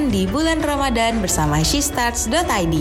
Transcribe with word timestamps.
kalian 0.00 0.16
di 0.16 0.24
bulan 0.32 0.64
Ramadan 0.64 1.20
bersama 1.20 1.60
shestarts.id. 1.60 2.74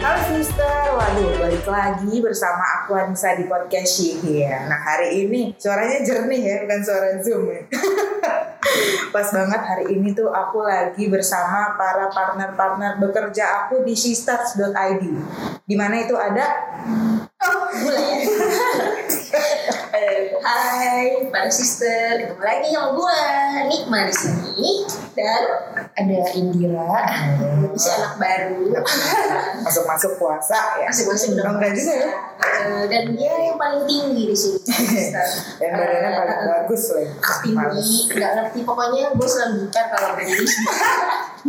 Halo 0.00 0.20
sister, 0.32 0.88
waduh 0.96 1.36
balik 1.36 1.68
lagi 1.68 2.16
bersama 2.24 2.64
aku 2.80 2.96
Anissa 2.96 3.36
di 3.36 3.44
podcast 3.44 4.00
Shihir. 4.00 4.48
Nah 4.64 4.80
hari 4.80 5.28
ini 5.28 5.52
suaranya 5.60 6.00
jernih 6.00 6.40
ya, 6.40 6.56
bukan 6.64 6.80
suara 6.80 7.20
Zoom 7.20 7.44
ya. 7.44 7.60
Pas 9.12 9.28
banget 9.28 9.60
hari 9.68 9.92
ini 9.92 10.16
tuh 10.16 10.32
aku 10.32 10.64
lagi 10.64 11.12
bersama 11.12 11.76
para 11.76 12.08
partner-partner 12.08 12.96
bekerja 12.96 13.68
aku 13.68 13.84
di 13.84 13.92
shestarts.id. 13.92 15.04
Di 15.68 15.76
mana 15.76 16.00
itu 16.00 16.16
ada 16.16 16.72
Oh, 17.40 17.68
mulai 17.84 18.24
ya. 18.24 18.24
Hai, 20.00 21.28
para 21.28 21.52
sister, 21.52 21.92
ketemu 22.16 22.40
lagi 22.40 22.72
sama 22.72 22.88
gue 22.96 23.20
Nikma 23.68 24.08
di 24.08 24.14
sini 24.16 24.70
dan 25.12 25.42
ada 25.92 26.18
Indira, 26.32 27.04
si 27.76 27.88
anak 27.90 28.16
baru, 28.16 28.80
masuk-masuk 29.60 30.16
puasa 30.16 30.80
ya. 30.80 30.88
masing-masing 30.88 31.36
udah 31.36 31.44
Oh, 31.44 31.52
enggak 31.52 31.76
juga 31.76 31.92
ya. 31.92 32.10
Eh, 32.40 32.84
dan 32.88 33.04
dia 33.12 33.34
yang 33.44 33.58
paling 33.60 33.84
tinggi 33.84 34.24
di 34.24 34.36
sini. 34.36 34.58
Dan 35.60 35.70
badannya 35.76 36.10
paling 36.14 36.32
Eh, 36.32 36.46
bagus 36.48 36.82
loh. 36.88 37.04
tinggi, 37.44 37.92
nggak 38.10 38.30
ngerti 38.32 38.58
pokoknya 38.64 39.12
gue 39.12 39.28
selalu 39.28 39.68
gitar 39.68 39.84
kalau 39.90 40.16
berdiri. 40.16 40.46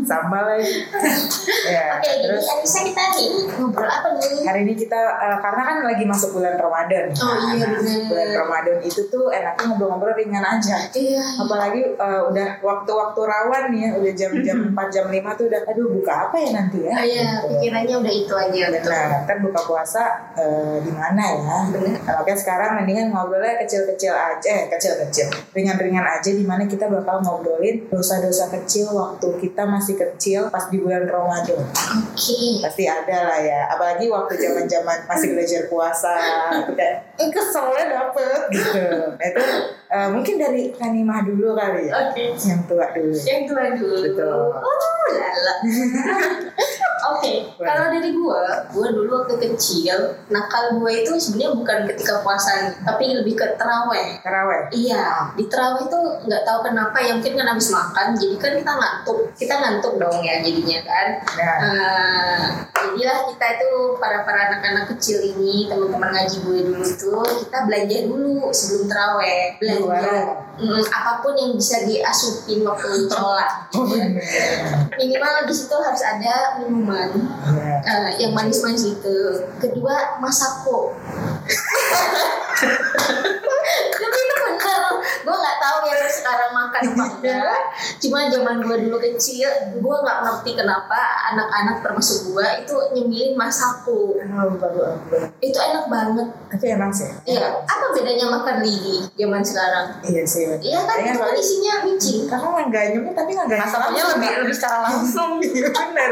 Sama 0.01 0.39
lagi. 0.45 0.87
ya, 1.67 1.99
Oke, 1.99 2.07
jadi 2.09 2.23
terus 2.25 2.47
Anissa 2.49 2.79
kita 2.81 3.03
nih 3.11 3.27
ngobrol 3.53 3.87
apa 3.87 4.07
nih? 4.13 4.39
hari 4.41 4.59
ini 4.63 4.73
kita 4.73 4.95
eh, 4.97 5.37
karena 5.37 5.61
kan 5.61 5.77
lagi 5.83 6.03
masuk 6.03 6.29
bulan 6.33 6.55
Ramadan. 6.55 7.11
Oh 7.13 7.35
iya 7.53 7.67
bener. 7.69 8.07
Bulan 8.07 8.29
Ramadan 8.41 8.77
itu 8.81 9.01
tuh 9.07 9.29
enaknya 9.29 9.63
ngobrol-ngobrol 9.69 10.13
ringan 10.13 10.41
aja. 10.41 10.77
Iya. 10.91 11.23
apalagi 11.37 11.81
uh, 11.95 12.27
udah 12.27 12.49
waktu-waktu 12.59 13.21
rawan 13.21 13.63
nih 13.69 13.79
ya 13.81 13.89
udah 13.95 14.13
jam-jam 14.13 14.57
4 14.71 14.93
jam 14.93 15.05
5 15.07 15.37
tuh 15.37 15.45
udah 15.47 15.61
aduh 15.63 15.87
buka 15.91 16.13
apa 16.27 16.35
ya 16.37 16.49
nanti 16.51 16.79
ya 16.81 16.93
Oh 16.93 17.05
iya, 17.05 17.21
Gitu. 17.31 17.47
pikirannya 17.57 17.95
udah 17.97 18.13
itu 18.13 18.33
aja 18.33 18.61
betul. 18.69 18.91
nah 18.91 19.19
kan 19.23 19.37
buka 19.39 19.61
puasa 19.63 20.03
uh, 20.33 20.77
di 20.79 20.91
mana 20.91 21.23
ya 21.23 21.57
Bener. 21.69 21.95
nah, 22.01 22.15
oke 22.19 22.33
sekarang 22.33 22.77
mendingan 22.77 23.09
ngobrolnya 23.09 23.55
kecil-kecil 23.59 24.11
aja 24.11 24.49
eh 24.49 24.65
kecil-kecil 24.69 25.27
ringan-ringan 25.51 26.03
aja 26.03 26.29
di 26.29 26.43
mana 26.43 26.65
kita 26.65 26.87
bakal 26.87 27.21
ngobrolin 27.21 27.85
dosa-dosa 27.87 28.49
kecil 28.51 28.89
waktu 28.91 29.27
kita 29.39 29.63
masih 29.63 29.95
kecil 29.95 30.49
pas 30.49 30.67
di 30.67 30.77
bulan 30.77 31.05
Ramadan 31.05 31.61
Oke. 31.61 32.61
pasti 32.61 32.83
ada 32.85 33.17
lah 33.27 33.39
ya 33.39 33.67
apalagi 33.69 34.07
waktu 34.07 34.33
zaman-zaman 34.35 34.97
masih 35.05 35.33
belajar 35.33 35.61
puasa 35.67 36.13
itu 36.59 36.73
kayak 36.73 36.97
eh 37.17 37.29
keselnya 37.29 37.83
dapet 37.87 38.20
gitu 38.53 38.87
nah, 39.17 39.25
itu 39.27 39.43
uh, 39.91 40.09
mungkin 40.11 40.35
dari 40.39 40.71
Kanimah 40.71 41.21
dulu 41.27 41.53
kali 41.53 41.91
ya 41.91 41.93
Oke. 42.09 42.33
yang 42.39 42.61
tua 42.65 42.85
dulu 42.95 43.15
Yang 43.15 43.41
tua 43.51 43.63
dulu. 43.75 43.95
Betul. 44.01 44.39
Oh, 44.55 45.05
lala. 45.11 45.55
Oke, 47.11 47.49
kalau 47.57 47.89
dari 47.89 48.13
gua, 48.13 48.61
gua 48.69 48.87
dulu 48.93 49.09
waktu 49.25 49.35
kecil, 49.41 49.97
nakal 50.29 50.77
gua 50.77 50.91
itu 50.93 51.17
sebenarnya 51.17 51.57
bukan 51.57 51.79
ketika 51.89 52.21
puasa, 52.21 52.71
tapi 52.85 53.17
lebih 53.17 53.33
ke 53.33 53.45
teraweh. 53.57 54.21
Terawih 54.21 54.69
Iya, 54.69 55.33
di 55.33 55.49
terawih 55.49 55.89
tuh 55.89 56.21
nggak 56.29 56.45
tahu 56.45 56.59
kenapa 56.61 57.01
ya 57.01 57.17
mungkin 57.17 57.33
kan 57.41 57.47
habis 57.57 57.73
makan, 57.73 58.13
jadi 58.13 58.35
kan 58.37 58.53
kita 58.53 58.73
ngantuk, 58.77 59.19
kita 59.33 59.53
ngantuk 59.57 59.93
dong 59.97 60.17
ya 60.21 60.39
jadinya 60.45 60.79
kan. 60.85 61.07
nah 61.35 61.57
Eh, 61.61 62.45
jadilah 62.81 63.19
kita 63.29 63.45
itu 63.57 63.71
para 64.01 64.25
para 64.25 64.39
anak-anak 64.49 64.85
kecil 64.95 65.21
ini 65.21 65.69
teman-teman 65.69 66.09
ngaji 66.09 66.37
gue 66.41 66.59
dulu 66.65 66.85
tuh 66.97 67.25
kita 67.45 67.57
belanja 67.69 67.97
dulu 68.09 68.49
sebelum 68.49 68.83
teraweh 68.89 69.57
belanja. 69.61 70.09
Mm, 70.61 70.83
apa 70.89 71.11
pun 71.25 71.33
yang 71.33 71.51
bisa 71.57 71.85
diasupin 71.85 72.61
waktu 72.65 73.05
sholat. 73.11 73.69
Oh 73.73 73.85
gitu 73.85 73.97
ya. 73.97 74.05
bener 74.09 74.25
minimal 74.97 75.33
di 75.49 75.53
situ 75.55 75.75
harus 75.75 76.03
ada 76.05 76.61
minuman 76.61 77.09
eh, 77.81 78.09
yang 78.21 78.31
manis-manis 78.37 78.85
gitu 78.85 79.45
kedua 79.57 80.21
masako 80.21 80.93
tapi 83.91 84.17
itu 84.21 84.33
bener 84.37 84.81
gue 85.21 85.35
nggak 85.37 85.57
tahu 85.61 85.77
ya 85.89 85.95
apa 86.81 87.03
enggak 87.21 87.61
cuma 88.01 88.27
zaman 88.29 88.57
gue 88.65 88.77
dulu 88.89 88.97
kecil 88.97 89.49
gue 89.77 89.95
nggak 90.01 90.19
ngerti 90.25 90.51
kenapa 90.57 90.99
anak-anak 91.33 91.85
termasuk 91.85 92.33
gue 92.33 92.47
itu 92.65 92.75
nyemilin 92.97 93.33
masako 93.37 94.17
oh, 94.17 94.55
baru 94.57 94.81
aku. 94.97 95.15
Itu 95.41 95.57
enak 95.57 95.85
banget 95.87 96.27
tapi 96.51 96.65
emang 96.67 96.91
sih. 96.91 97.07
Iya. 97.23 97.63
Apa 97.63 97.95
bedanya 97.95 98.27
makan 98.27 98.59
lidi 98.59 98.99
zaman 99.15 99.39
sekarang? 99.39 99.87
Iya 100.03 100.23
sih. 100.27 100.43
Iya 100.59 100.79
kan? 100.83 100.99
Itu 100.99 101.17
kan 101.17 101.31
isinya 101.33 101.73
micin. 101.87 102.27
Karena 102.27 102.67
nggak 102.67 102.83
nyemil 102.91 103.13
tapi 103.15 103.31
nggak 103.31 103.47
ganti 103.47 103.63
Masakannya 103.63 104.03
lebih- 104.11 104.35
lebih 104.43 104.55
secara 104.55 104.77
langsung. 104.91 105.31
iya 105.39 105.67
bener. 105.71 106.11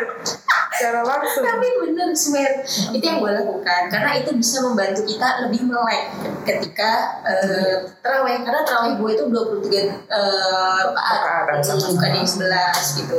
Secara 0.71 1.01
langsung. 1.03 1.43
Tapi 1.43 1.67
bener 1.83 2.09
swear 2.15 2.51
itu 2.95 3.03
yang 3.03 3.19
gue 3.19 3.31
lakukan. 3.35 3.81
Karena 3.91 4.11
itu 4.15 4.31
bisa 4.33 4.63
membantu 4.63 5.03
kita 5.03 5.43
lebih 5.43 5.67
melek 5.67 6.03
ketika 6.47 6.91
uh, 7.21 7.75
terawih. 7.99 8.39
Karena 8.39 8.63
terawih 8.63 8.93
gue 8.95 9.09
itu 9.11 9.23
23 9.27 10.07
uh, 10.07 10.79
Rakaat, 10.89 11.19
rakaat 11.51 11.83
bukan 11.91 12.11
yang 12.15 12.27
11 12.27 12.99
gitu. 13.03 13.17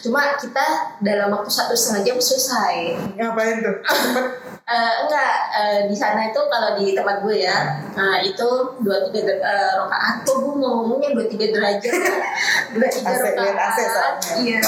Cuma 0.00 0.32
kita 0.34 0.66
dalam 0.98 1.28
waktu 1.28 1.50
satu 1.52 1.76
setengah 1.76 2.02
jam 2.02 2.16
selesai. 2.16 2.74
Ngapain 3.14 3.60
tuh? 3.60 3.76
Cepet 3.84 4.26
Eh, 4.64 4.94
enggak 5.04 5.34
eh, 5.52 5.80
di 5.84 5.92
sana 5.92 6.32
itu 6.32 6.40
kalau 6.48 6.72
di 6.80 6.96
tempat 6.96 7.20
gue 7.20 7.36
ya 7.36 7.84
nah 7.92 8.16
itu 8.24 8.48
dua 8.80 8.96
tiga 9.04 9.36
eh, 9.36 9.72
rakaat 9.76 10.24
tuh 10.24 10.40
gue 10.40 10.56
ngomongnya 10.56 11.12
dua 11.12 11.28
tiga 11.28 11.52
derajat? 11.52 11.92
Dua 12.72 12.88
tiga 12.88 13.12
soalnya. 13.12 13.60
iya. 14.40 14.60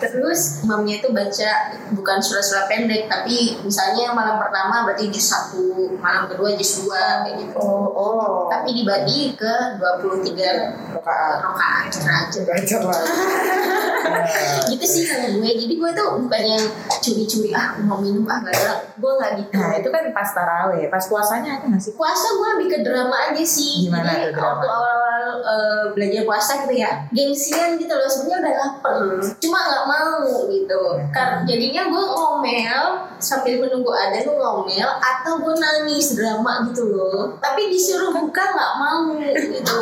Terus 0.00 0.64
imamnya 0.64 0.96
itu 0.96 1.12
baca 1.12 1.50
bukan 1.92 2.18
surah-surah 2.24 2.72
pendek 2.72 3.04
tapi 3.04 3.60
misalnya 3.60 4.16
malam 4.16 4.40
pertama 4.40 4.88
berarti 4.88 5.12
juz 5.12 5.28
satu 5.28 5.92
malam 6.00 6.24
kedua 6.24 6.56
juz 6.56 6.80
dua 6.80 7.28
kayak 7.28 7.44
gitu. 7.44 7.60
Oh 7.60 7.92
oh. 7.92 8.48
Tapi 8.48 8.72
dibagi 8.72 9.36
ke 9.36 9.76
23 9.76 10.96
rakaat 10.96 11.38
rakaat 11.44 11.86
derajat. 11.92 12.42
Belajar 12.48 12.80
lagi 12.80 13.12
Nah, 14.04 14.60
gitu 14.68 14.84
sih 14.84 15.04
kalau 15.08 15.40
gue. 15.40 15.50
Jadi 15.52 15.74
gue 15.80 15.90
tuh 15.96 16.08
bukan 16.20 16.42
yang 16.44 16.64
curi-curi 17.00 17.50
ah 17.56 17.76
mau 17.82 17.98
minum 18.00 18.24
ah 18.28 18.40
gak 18.44 18.52
ada. 18.52 18.72
Gue 19.00 19.12
nggak 19.16 19.33
gitu. 19.38 19.52
Nah 19.54 19.72
itu 19.76 19.88
kan 19.90 20.04
pas 20.14 20.28
taraweh 20.30 20.86
pas 20.88 21.04
puasanya 21.04 21.60
ada 21.60 21.66
nggak 21.68 21.82
sih? 21.82 21.92
Puasa 21.94 22.26
gue 22.34 22.48
lebih 22.58 22.68
ke 22.72 22.78
drama 22.86 23.16
aja 23.30 23.44
sih. 23.44 23.88
Gimana 23.88 24.10
jadi 24.10 24.30
tuh 24.30 24.40
drama? 24.40 24.48
waktu 24.56 24.66
awal-awal 24.70 25.03
eh, 25.42 25.84
belajar 25.92 26.22
puasa 26.26 26.52
gitu 26.66 26.74
ya 26.76 26.90
gengsian 27.10 27.76
gitu 27.80 27.92
loh 27.92 28.08
sebenarnya 28.08 28.38
udah 28.44 28.54
lapar 28.58 28.94
cuma 29.40 29.58
nggak 29.64 29.84
mau 29.88 30.24
gitu 30.50 30.82
karena 31.10 31.36
jadinya 31.46 31.82
gue 31.88 32.04
ngomel 32.04 32.84
sambil 33.18 33.54
menunggu 33.60 33.92
ada 33.94 34.18
gue 34.20 34.36
ngomel 34.36 34.88
atau 35.00 35.32
gue 35.40 35.54
nangis 35.56 36.16
drama 36.18 36.68
gitu 36.68 36.92
loh 36.92 37.36
tapi 37.40 37.72
disuruh 37.72 38.12
buka 38.12 38.42
nggak 38.42 38.72
mau 38.76 39.12
gitu 39.16 39.74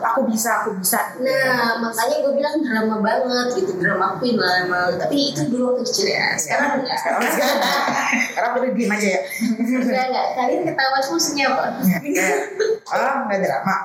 aku 0.00 0.20
bisa 0.26 0.62
aku 0.62 0.76
bisa 0.80 0.98
gitu. 1.14 1.28
Nah, 1.28 1.78
makanya 1.78 2.16
gue 2.24 2.32
bilang 2.34 2.56
drama 2.60 2.96
banget 3.04 3.48
gitu, 3.62 3.72
drama 3.78 4.16
queen 4.18 4.36
lah 4.40 4.64
emang. 4.66 4.96
Tapi 4.96 5.32
itu 5.32 5.40
dulu 5.52 5.74
waktu 5.74 5.82
kecil 5.86 6.06
ya. 6.10 6.34
Sekarang 6.34 6.82
enggak. 6.82 6.96
sekarang 6.98 7.20
sekarang 7.28 7.58
sekarang 8.32 8.50
udah 8.56 8.70
diem 8.74 8.90
aja 8.90 9.08
ya 9.08 9.20
Enggak, 9.60 10.04
enggak. 10.10 10.26
Kalian 10.36 10.60
ketawa 10.66 10.98
maksudnya 11.00 11.44
apa? 11.50 11.64
oh 12.90 13.14
nggak 13.28 13.40
drama 13.44 13.76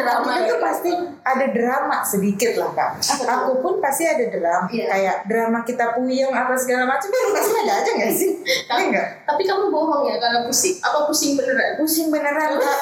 drama 0.00 0.32
itu 0.42 0.54
ya. 0.56 0.62
pasti 0.62 0.90
ada 1.20 1.46
drama 1.52 1.96
sedikit 2.02 2.52
lah 2.56 2.70
kak. 2.72 2.90
Aku 3.28 3.60
pun 3.60 3.74
pasti 3.78 4.08
ada 4.08 4.24
drama, 4.32 4.66
Iya. 4.72 4.86
kayak 4.88 5.16
drama 5.28 5.58
kita 5.62 5.94
puyeng 5.94 6.32
apa 6.32 6.56
segala 6.56 6.88
macam. 6.88 7.08
Itu 7.12 7.30
pasti 7.36 7.52
ada 7.54 7.72
aja 7.84 7.90
nggak 7.94 8.12
sih? 8.12 8.30
Iya 8.44 8.84
nggak? 8.90 9.08
Tapi 9.28 9.42
kamu 9.44 9.68
bohong 9.68 10.08
ya 10.08 10.16
kalau 10.18 10.48
pusing. 10.48 10.80
Apa 10.80 11.04
pusing 11.06 11.36
beneran? 11.36 11.76
Pusing 11.76 12.08
beneran 12.08 12.56
kak. 12.56 12.78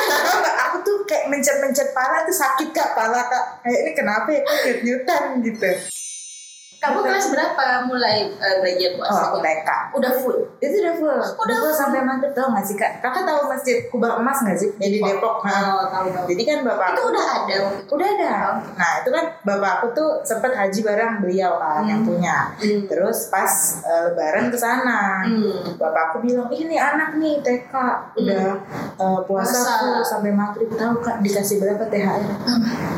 Aku 0.70 0.76
tuh 0.84 0.96
kayak 1.08 1.32
mencet-mencet 1.32 1.90
pala 1.96 2.22
tuh 2.28 2.36
sakit 2.36 2.68
kak 2.70 2.92
pala 2.92 3.26
kak. 3.26 3.44
Kayak 3.64 3.78
ini 3.88 3.92
kenapa 3.96 4.28
ya? 4.30 4.40
Kok 4.44 4.78
nyutan 4.84 5.22
gitu. 5.42 5.72
Kamu 6.80 7.04
kelas 7.04 7.28
berapa 7.28 7.64
mulai 7.84 8.24
eh, 8.30 8.56
belajar 8.56 8.90
Oh 8.90 9.04
puasa? 9.04 9.22
aku 9.28 9.38
TK. 9.38 9.68
Udah 9.92 10.12
full. 10.16 10.38
Itu 10.58 10.76
udah 10.80 10.94
full. 10.96 11.12
Udah 11.12 11.56
full 11.58 11.68
full. 11.68 11.76
sampai 11.76 12.00
maghrib 12.00 12.32
tau 12.32 12.48
nggak 12.48 12.64
sih 12.64 12.72
kak? 12.72 12.92
Kakak 12.98 13.22
tahu 13.22 13.40
masjid 13.46 13.84
Kubah 13.86 14.16
Emas 14.16 14.40
nggak 14.40 14.56
sih? 14.56 14.72
Yang 14.80 14.90
di 14.90 15.00
Depok. 15.04 15.44
Oh, 15.44 15.84
tahu 15.86 16.08
tahu. 16.08 16.24
Jadi 16.26 16.42
kan 16.42 16.58
bapak 16.62 16.96
Itu 16.96 17.02
udah 17.06 17.26
ada. 17.36 17.56
Udah 17.84 18.08
ada. 18.10 18.32
Nah 18.72 18.92
itu 18.96 19.10
kan 19.10 19.24
bapak 19.42 19.70
aku 19.76 19.86
tuh 19.92 20.10
sempet 20.22 20.50
haji 20.50 20.80
bareng 20.80 21.12
beliau 21.20 21.52
kan 21.54 21.84
yang 21.84 22.00
Hmm. 22.00 22.08
punya. 22.08 22.36
Hmm. 22.56 22.88
Terus 22.88 23.28
pas 23.28 23.52
eh, 23.82 24.00
lebaran 24.08 24.48
ke 24.48 24.56
sana, 24.56 25.20
Hmm. 25.22 25.76
bapak 25.76 26.02
aku 26.10 26.24
bilang 26.24 26.48
ini 26.48 26.74
anak 26.74 27.12
nih 27.14 27.44
TK 27.44 27.74
udah 28.16 28.56
eh, 28.96 29.20
puasa 29.28 29.52
Puasa. 29.52 29.72
full 29.84 30.00
sampai 30.00 30.32
maghrib 30.32 30.72
tahu 30.72 30.96
kak 30.98 31.20
dikasih 31.20 31.60
berapa 31.60 31.84
THR? 31.84 32.24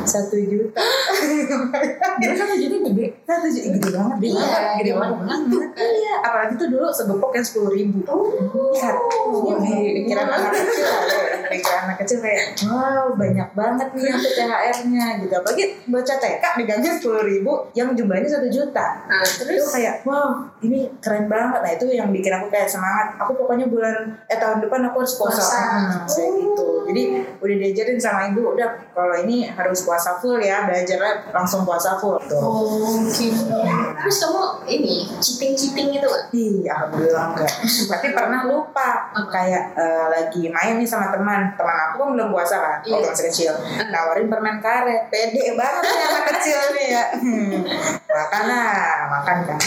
Satu 0.04 0.38
juta. 0.38 0.78
Satu 2.38 2.54
juta 2.54 2.76
gede. 2.80 3.06
Satu 3.22 3.46
juta 3.48 3.70
gede 3.78 3.90
banget. 3.92 4.16
Deh 4.18 4.30
Iya, 4.32 4.60
gede 4.78 4.90
zaman 4.92 5.10
banget. 5.22 5.40
dulu. 5.48 5.60
iya. 5.76 6.14
Apalagi 6.22 6.54
tuh 6.56 6.68
dulu 6.68 6.86
sebepok 6.88 7.32
yang 7.32 7.46
sepuluh 7.46 7.70
ribu. 7.72 7.98
Oh. 8.06 9.56
di 9.62 10.02
pikiran 10.04 10.26
anak 10.28 10.52
kecil 10.52 10.88
pikiran 11.52 11.80
anak 11.86 11.96
kecil 12.04 12.18
kayak 12.24 12.56
wow 12.64 13.12
banyak 13.12 13.48
banget 13.52 13.88
nih 13.92 14.04
yang 14.08 14.18
THR-nya 14.18 15.06
gitu. 15.24 15.32
Apalagi 15.36 15.64
bocah 15.86 16.16
TK 16.18 16.44
digaji 16.58 16.88
sepuluh 16.98 17.22
ribu 17.24 17.52
yang 17.76 17.92
jumlahnya 17.92 18.28
satu 18.28 18.48
juta. 18.48 19.04
Nah, 19.06 19.20
itu 19.20 19.42
terus? 19.44 19.68
kayak 19.68 20.00
wow 20.08 20.48
ini 20.64 20.88
keren 21.04 21.28
banget. 21.28 21.60
Nah 21.60 21.72
itu 21.72 21.84
yang 21.92 22.08
bikin 22.10 22.32
aku 22.32 22.48
kayak 22.48 22.68
semangat. 22.68 23.16
Aku 23.20 23.36
pokoknya 23.36 23.68
bulan 23.68 24.16
eh 24.26 24.38
tahun 24.40 24.64
depan 24.64 24.88
aku 24.90 25.04
harus 25.04 25.14
puasa. 25.20 25.44
Hmm, 25.44 26.08
kayak 26.08 26.30
gitu. 26.40 26.68
Jadi 26.88 27.02
udah 27.38 27.56
diajarin 27.60 27.98
sama 28.00 28.20
ibu 28.32 28.56
udah 28.56 28.68
kalau 28.96 29.14
ini 29.20 29.48
harus 29.48 29.84
puasa 29.84 30.16
full 30.18 30.40
ya 30.40 30.64
belajarnya 30.64 31.30
langsung 31.30 31.62
puasa 31.68 32.00
full. 32.00 32.16
Tuh. 32.26 32.40
Oh. 32.40 32.96
Terus 34.02 34.16
kamu 34.22 34.42
ini 34.68 34.94
cheating-cheating 35.18 35.86
gitu 35.94 36.06
gak? 36.06 36.24
Ih, 36.34 36.62
alhamdulillah 36.66 37.24
enggak. 37.34 37.52
Tapi 37.88 38.08
pernah 38.14 38.40
lupa 38.46 39.01
Apa? 39.14 39.28
kayak 39.30 39.64
eh, 39.74 40.06
lagi 40.08 40.42
main 40.48 40.74
nih 40.74 40.86
sama 40.86 41.08
teman. 41.08 41.52
Teman 41.52 41.76
aku 41.84 41.96
kan 41.98 42.08
belum 42.12 42.28
puasa 42.30 42.56
kan, 42.56 42.76
Iya. 42.80 42.92
waktu 42.94 43.08
masih 43.08 43.24
kecil. 43.28 43.52
Nawarin 43.86 44.26
permen 44.26 44.56
karet. 44.58 45.02
Pede 45.08 45.52
banget 45.52 45.82
nih 45.82 46.04
anak 46.06 46.24
kecil 46.32 46.58
nih 46.72 46.86
ya. 46.90 47.04
Hmm. 47.12 47.60
Makan 48.04 48.42
lah, 48.44 48.84
makan 49.10 49.36
kan. 49.46 49.58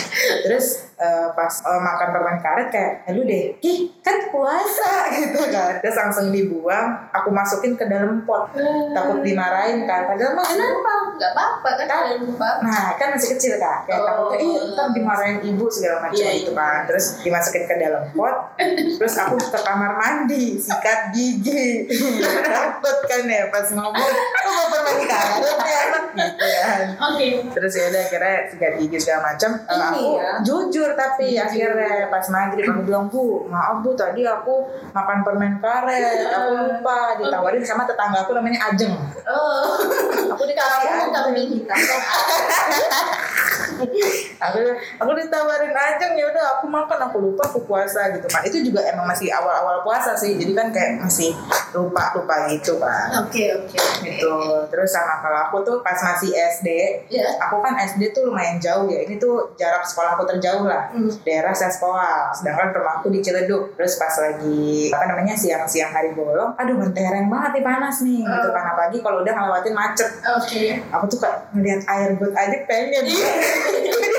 Terus 0.42 0.66
eh, 0.96 1.28
pas 1.32 1.52
eh, 1.52 1.82
makan 1.82 2.08
permen 2.10 2.38
karet 2.38 2.68
kayak, 2.70 2.92
"Eh, 3.04 3.12
lu 3.12 3.24
deh, 3.24 3.58
ih 3.60 3.78
kan 4.00 4.18
puasa 4.28 4.92
gitu 5.14 5.42
kan." 5.48 5.78
Terus 5.80 5.96
langsung 5.96 6.30
dibuang, 6.30 6.88
aku 7.10 7.30
masukin 7.30 7.74
ke 7.74 7.86
dalam 7.86 8.24
pot. 8.24 8.50
Takut 8.92 9.22
dimarahin 9.22 9.84
kan. 9.84 10.06
Padahal 10.06 10.34
mah 10.34 10.46
Kenapa? 10.46 10.94
Gak 11.16 11.32
apa-apa 11.32 11.70
kan 11.78 11.88
Kan-. 11.88 12.60
Nah 12.62 12.96
kan 12.96 13.08
masih 13.10 13.36
kecil 13.36 13.56
kan 13.56 13.84
Kayak 13.84 14.04
Oh. 14.04 14.28
takutnya 14.28 14.38
Ih 14.38 14.56
ntar 14.72 14.88
dimarahin 14.92 15.38
ibu 15.42 15.66
segala 15.66 16.04
macam 16.04 16.16
Iya, 16.18 16.32
gitu 16.38 16.52
iya. 16.52 16.60
kan 16.60 16.80
Terus 16.86 17.06
dimasukin 17.24 17.64
ke 17.64 17.76
dalam 17.76 18.04
pot 18.12 18.36
Terus 19.00 19.16
aku 19.18 19.35
ke 19.38 19.60
kamar 19.60 19.92
mandi 19.94 20.56
Sikat 20.56 21.12
gigi 21.12 21.86
Takut 22.46 22.98
kan 23.04 23.24
ya 23.24 23.48
pas 23.48 23.68
ngomong 23.68 24.12
Kok 24.12 24.46
mau 24.48 24.66
permen 24.70 24.98
karet 25.04 25.58
ya 25.62 25.78
anak 25.88 26.06
gitu 26.12 26.46
kan 26.46 26.80
Oke. 27.06 27.28
Terus 27.52 27.72
ya 27.74 27.84
udah 27.88 28.02
akhirnya 28.02 28.36
sikat 28.48 28.74
gigi 28.78 28.98
segala 28.98 29.22
macam 29.30 29.52
Ini 29.58 29.80
Aku 29.86 30.04
ya. 30.16 30.32
jujur 30.42 30.90
tapi 30.94 31.28
Jujur. 31.32 31.46
akhirnya 31.46 31.94
pas 32.08 32.26
maghrib 32.28 32.68
Aku 32.68 32.82
bilang 32.84 33.06
bu 33.08 33.24
maaf 33.46 33.80
bu 33.80 33.92
tadi 33.94 34.22
aku 34.22 34.56
makan 34.92 35.18
permen 35.22 35.54
karet 35.60 36.30
Aku 36.30 36.50
lupa 36.70 36.98
ditawarin 37.16 37.62
sama 37.62 37.84
tetangga 37.84 38.22
aku 38.22 38.34
namanya 38.34 38.70
Ajeng 38.70 38.96
Oh, 39.26 39.74
Aku 40.36 40.44
Ajeng 40.46 41.12
kambing 41.12 41.50
hitam. 41.52 41.78
Aku 44.36 44.60
aku 45.00 45.12
ditawarin 45.16 45.74
aja 45.74 46.06
ya 46.12 46.26
udah 46.28 46.60
aku 46.60 46.66
makan 46.68 47.00
aku 47.02 47.18
lupa 47.20 47.44
aku 47.44 47.60
puasa 47.64 48.12
gitu 48.14 48.28
kan 48.28 48.44
itu 48.44 48.62
juga 48.62 48.84
emang 48.86 49.08
masih 49.08 49.32
awal-awal 49.32 49.82
puasa 49.82 50.14
sih 50.14 50.36
jadi 50.36 50.52
kan 50.54 50.68
kayak 50.70 51.02
masih 51.02 51.32
lupa 51.72 52.14
lupa 52.14 52.46
gitu 52.48 52.78
kan 52.78 53.10
Oke, 53.26 53.52
oke. 53.52 53.80
gitu. 54.04 54.36
Terus 54.70 54.90
sama 54.92 55.20
kalau 55.20 55.40
aku 55.50 55.58
tuh 55.64 55.78
pas 55.82 55.96
masih 55.98 56.32
SD 56.36 56.68
Ya. 57.10 57.26
aku 57.40 57.60
kan 57.60 57.76
SD 57.78 58.12
tuh 58.12 58.28
lumayan 58.30 58.60
jauh 58.60 58.88
ya. 58.88 59.04
Ini 59.04 59.16
tuh 59.18 59.56
jarak 59.56 59.84
sekolah 59.84 60.16
aku 60.16 60.24
terjauh 60.28 60.66
lah. 60.66 60.92
Hmm. 60.92 61.08
daerah 61.24 61.52
saya 61.52 61.72
sekolah. 61.72 62.32
Sedangkan 62.32 62.72
rumah 62.72 63.00
aku 63.00 63.10
di 63.10 63.20
Ciledug. 63.20 63.72
Terus 63.76 63.96
pas 63.96 64.12
lagi 64.16 64.92
apa 64.92 65.06
namanya 65.08 65.34
siang-siang 65.34 65.92
hari 65.92 66.12
bolong 66.12 66.54
aduh 66.56 66.76
mentereng 66.76 67.28
banget 67.28 67.60
nih 67.60 67.64
panas 67.64 67.96
nih 68.04 68.22
gitu 68.24 68.50
kan. 68.52 68.64
Apalagi 68.68 69.00
kalau 69.00 69.15
udah 69.22 69.34
ngelewatin 69.36 69.74
macet 69.76 70.12
Oke. 70.26 70.80
aku 70.92 71.06
tuh 71.12 71.20
kayak 71.22 71.48
ngeliat 71.54 71.82
air 71.88 72.10
got 72.18 72.34
aja 72.34 72.58
pengen 72.66 73.06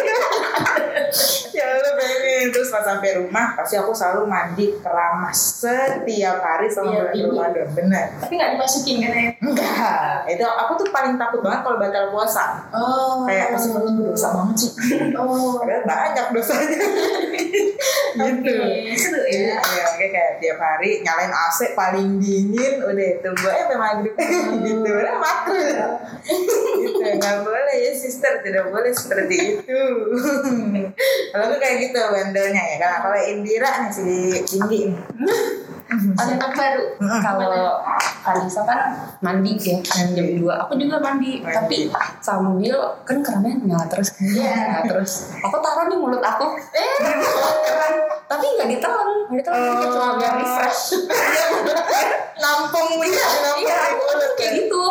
terus 2.48 2.68
pas 2.68 2.82
sampai 2.82 3.16
rumah 3.16 3.54
pasti 3.54 3.74
aku 3.74 3.90
selalu 3.90 4.24
mandi 4.24 4.66
keramas 4.78 5.38
setiap 5.58 6.38
hari 6.38 6.66
Iya, 6.66 6.72
selama 6.72 6.90
bulan 6.92 7.14
iya. 7.14 7.24
Ramadan 7.26 7.68
bener 7.72 8.06
Tapi 8.18 8.32
gak 8.34 8.50
dimasukin 8.52 8.96
kan 8.98 9.12
ya? 9.12 9.30
enggak 9.38 10.14
itu 10.26 10.44
aku 10.44 10.72
tuh 10.76 10.88
paling 10.88 11.14
takut 11.14 11.40
banget 11.40 11.60
kalau 11.62 11.76
batal 11.76 12.04
puasa 12.08 12.44
Oh. 12.68 13.22
kayak 13.22 13.52
pasti 13.52 13.68
aku 13.70 13.88
dosa 13.96 14.28
banget 14.32 14.56
sih 14.58 14.70
Oh. 15.12 15.56
padahal 15.56 15.82
banyak 15.84 16.26
dosanya 16.32 16.78
gitu 18.16 18.52
seru 18.96 19.20
ya. 19.22 19.56
Iya, 19.56 19.56
kayak 19.92 20.10
kayak 20.10 20.32
tiap 20.38 20.58
hari 20.58 21.04
nyalain 21.04 21.28
AC 21.28 21.76
paling 21.76 22.16
dingin, 22.16 22.80
udah 22.80 23.10
tunggu 23.20 23.44
aja 23.44 23.60
sampai 23.62 23.76
maghrib 23.76 24.14
gitu, 24.58 24.88
udah 24.88 25.16
makruh 25.16 25.60
gitu, 25.60 27.04
nggak 27.12 27.36
boleh 27.42 27.76
ya 27.76 27.92
sister, 27.92 28.40
tidak 28.40 28.64
boleh 28.66 28.88
seperti 28.90 29.36
itu. 29.54 29.80
Kalau 31.32 31.44
tuh 31.46 31.58
kayak 31.58 31.76
gitu 31.82 31.98
bandelnya 32.36 32.62
ya, 32.68 32.76
kan 32.76 32.92
kalau 33.00 33.16
Indira 33.24 33.70
nih 33.80 33.92
si 33.96 34.04
tinggi 34.44 34.92
Anak 35.88 36.50
baru. 36.50 36.82
Mm-mm. 36.98 37.20
kalau 37.22 37.78
Kalisa 38.20 38.58
kan 38.60 38.90
mandi 39.20 39.54
ya 39.54 39.78
jam 39.78 40.10
2 40.10 40.42
aku 40.42 40.74
juga 40.74 40.98
mandi, 40.98 41.38
tapi 41.40 41.86
sama 42.18 42.50
mobil 42.50 42.74
kan 43.02 43.22
kerannya 43.22 43.54
nyala 43.62 43.86
terus 43.86 44.10
kan 44.10 44.26
Iya. 44.26 44.50
Nyala 44.50 44.82
terus 44.84 45.30
aku 45.38 45.56
taruh 45.56 45.86
di 45.86 45.94
mulut 45.94 46.18
aku 46.18 46.58
Eh, 46.74 46.90
tapi 48.30 48.44
nggak 48.52 48.68
ditelan 48.68 49.08
nggak 49.30 49.38
ditelan 49.40 49.62
Oh. 49.62 49.86
cuma 49.88 50.08
biar 50.18 50.34
refresh 50.36 50.82
Nampung 52.42 52.88
iya 52.98 53.76
di 53.86 53.94
mulut 53.94 54.32
kayak 54.34 54.52
gitu 54.58 54.82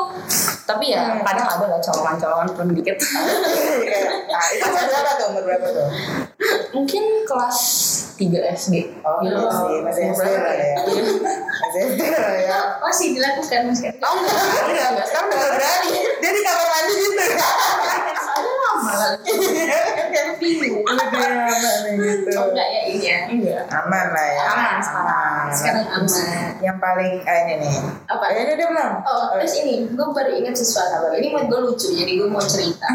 tapi 0.66 0.90
ya 0.90 1.02
Hmm. 1.06 1.22
kadang 1.22 1.46
ada 1.46 1.66
lah 1.68 1.80
colongan-colongan 1.80 2.48
pun 2.50 2.68
dikit 2.72 2.98
Iya. 3.86 4.00
Nah, 4.26 4.44
itu 4.50 4.64
umur 4.66 4.82
berapa 4.88 5.12
tuh? 5.14 5.26
Umur 5.30 5.44
berapa 5.44 5.68
tuh? 5.68 5.88
mungkin 6.72 7.04
kelas 7.24 7.60
3 8.16 8.56
SD 8.56 8.74
Oh, 9.04 9.20
Gitu. 9.22 9.36
masih, 9.36 9.76
masih 9.84 10.04
Umur 10.08 10.24
SD 10.24 10.32
lah 10.40 10.56
ya. 10.56 10.66
Iya. 10.66 11.04
Masih 11.62 11.80
SD 11.92 12.02
lah 12.08 12.36
ya. 12.40 12.60
masih 12.80 13.08
dilakukan 13.14 13.60
mas 13.68 13.80
kan? 13.84 13.94
Oh 14.00 14.14
enggak, 14.18 14.36
enggak, 14.72 14.88
enggak. 14.96 15.06
Sekarang 15.12 15.28
udah 15.30 15.50
berani. 15.52 15.92
Dia 16.24 16.32
di 16.32 16.42
kamar 16.42 16.68
mandi 16.72 16.94
gitu. 16.96 17.24
Ada 18.86 18.98
lama 18.98 19.18
lah. 19.18 20.36
Bingung. 20.36 20.84
Udah 20.86 21.08
aman 21.10 21.96
gitu. 21.96 22.30
Oh 22.38 22.52
enggak 22.54 22.68
ya 22.70 22.82
ini 22.92 23.06
ya? 23.08 23.20
Enggak. 23.32 23.64
Aman 23.72 24.06
lah 24.14 24.28
ya. 24.30 24.44
Aman 24.52 24.78
sekarang. 24.84 25.46
Sekarang 25.50 25.88
aman. 25.90 26.46
Yang 26.62 26.78
paling 26.78 27.14
eh, 27.24 27.40
ini 27.46 27.54
nih. 27.66 27.76
Apa? 28.06 28.24
Eh, 28.36 28.44
ini 28.46 28.54
dia 28.60 28.68
belum? 28.70 28.92
Oh, 29.02 29.24
terus 29.34 29.54
ini, 29.64 29.74
gue 29.90 30.08
baru 30.12 30.32
ingat 30.36 30.56
sesuatu. 30.56 31.10
Ini 31.16 31.28
menurut 31.34 31.48
gue 31.50 31.60
lucu, 31.72 31.88
jadi 31.96 32.12
gue 32.20 32.30
mau 32.30 32.44
cerita. 32.44 32.86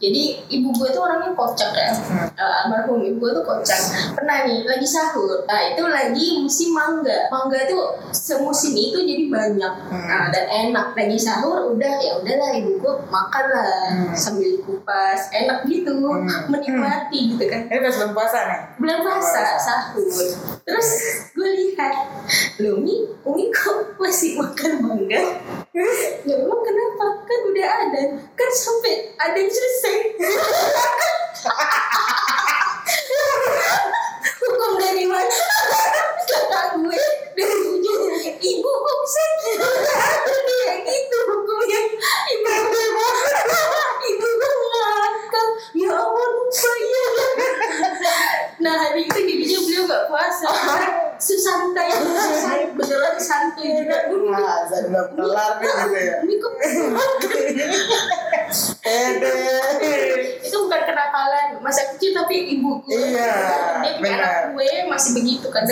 Jadi 0.00 0.22
ibu 0.50 0.68
gue 0.74 0.88
tuh 0.90 1.02
orangnya 1.04 1.30
kocak 1.36 1.70
ya. 1.76 1.90
Hmm. 1.92 2.26
Eh, 2.34 2.52
almarhum 2.64 3.04
ibu 3.04 3.20
gue 3.20 3.30
tuh 3.38 3.44
kocak. 3.44 3.80
Pernah 4.16 4.48
nih, 4.48 4.66
lagi 4.66 4.86
sahur. 4.88 5.44
Nah, 5.46 5.60
itu 5.70 5.82
lagi 5.86 6.26
musim 6.42 6.74
mangga. 6.74 7.28
Mangga 7.30 7.68
tuh 7.68 7.94
semusim 8.10 8.74
itu 8.74 8.98
jadi 9.04 9.24
banyak. 9.28 9.74
Hmm. 9.86 10.06
Nah, 10.08 10.24
dan 10.32 10.46
enak. 10.48 10.96
Lagi 10.98 11.18
sahur, 11.20 11.76
udah 11.76 11.92
ya 12.00 12.18
udahlah 12.18 12.50
ibu 12.58 12.80
gue 12.80 12.94
makan 13.06 13.44
lah 13.52 13.66
Hmm. 13.88 14.12
sambil 14.12 14.58
kupas. 14.66 15.27
Enak 15.28 15.68
gitu, 15.68 15.92
Hmm. 15.98 16.24
menikmati 16.48 17.18
gitu 17.34 17.44
kan. 17.48 17.68
Ini 17.68 17.80
pas 17.84 17.94
belum 18.00 18.12
puasa 18.16 18.38
nih. 18.48 18.60
bulan 18.80 18.98
puasa 19.04 19.42
sahur. 19.60 20.08
Terus 20.64 20.88
gue 21.36 21.50
lihat 21.52 21.94
lu 22.62 22.80
mi 22.80 23.04
umi 23.24 23.44
kok 23.52 23.96
masih 24.00 24.40
makan 24.40 24.72
mangga? 24.84 25.22
Ya 26.24 26.34
emang 26.34 26.62
kenapa? 26.64 27.06
Kan 27.24 27.38
udah 27.52 27.66
ada. 27.86 28.02
Kan 28.34 28.50
sampai 28.50 29.12
ada 29.16 29.36
yang 29.36 29.52
selesai 29.52 29.96
hukum 34.38 34.72
dari 34.80 35.04
mana 35.06 35.38
kata 36.28 36.60
gue 36.78 37.00
dari 37.36 37.56
ujung 37.68 38.02
ibu 38.38 38.70
kok 38.70 38.96
bisa 39.02 39.24
dia 39.42 40.74
gitu 40.82 41.18
hukumnya 41.28 41.80
ibu 42.32 42.50
ibu 44.08 44.28
gue 44.28 44.52
ngakak 44.72 45.48
ya 45.78 45.90
ampun 45.94 46.28
lupa 46.32 46.72
ya 46.78 47.04
nah 48.58 48.74
hari 48.74 49.06
itu 49.06 49.18
jadinya 49.22 49.58
beliau 49.62 49.82
gak 49.86 50.04
puasa 50.10 50.48
susantai 51.18 51.90
santai 51.90 51.97
beneran 52.74 53.16
santai 53.18 53.66
juga 53.74 53.96
gue 54.06 54.18
mikir 54.20 54.38
Nah, 54.38 54.60
saya 54.64 54.82
belum 54.86 55.08
kelar 55.14 55.52
nih 55.58 55.68
gitu 55.68 55.98
ya. 55.98 56.14
ini 56.22 56.34
kok. 56.36 56.52
itu 60.40 60.56
bukan 60.58 60.80
kenakalan 60.82 61.46
masa 61.58 61.92
kecil 61.92 62.14
tapi 62.14 62.56
ibu 62.56 62.80
gue 62.80 62.94
Iya, 62.94 63.32
dia 63.78 63.92
punya 63.94 64.16
anak 64.16 64.32
gue 64.52 64.68
masih 64.86 65.10
begitu 65.14 65.46
kan 65.48 65.62